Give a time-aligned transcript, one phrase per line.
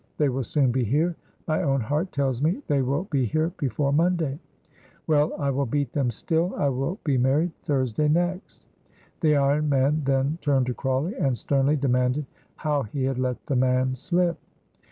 [0.17, 1.15] They will soon be here.
[1.47, 4.39] My own heart tells me they will be here before Monday.
[5.05, 6.55] Well, I will beat them still.
[6.57, 8.65] I will be married Thursday next."
[9.19, 12.25] The iron man then turned to Crawley, and sternly demanded
[12.55, 14.39] how he had let the man slip.